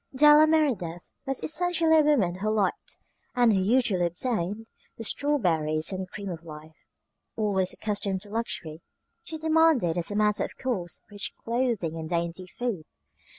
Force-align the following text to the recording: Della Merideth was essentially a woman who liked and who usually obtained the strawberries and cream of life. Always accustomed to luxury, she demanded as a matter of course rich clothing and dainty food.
Della 0.15 0.47
Merideth 0.47 1.11
was 1.27 1.39
essentially 1.43 1.95
a 1.95 2.01
woman 2.01 2.39
who 2.39 2.49
liked 2.49 2.97
and 3.35 3.53
who 3.53 3.59
usually 3.61 4.07
obtained 4.07 4.65
the 4.97 5.03
strawberries 5.03 5.91
and 5.91 6.09
cream 6.09 6.29
of 6.29 6.43
life. 6.43 6.87
Always 7.35 7.71
accustomed 7.73 8.21
to 8.21 8.31
luxury, 8.31 8.81
she 9.21 9.37
demanded 9.37 9.99
as 9.99 10.09
a 10.09 10.15
matter 10.15 10.43
of 10.43 10.57
course 10.57 11.01
rich 11.11 11.35
clothing 11.43 11.97
and 11.99 12.09
dainty 12.09 12.47
food. 12.47 12.87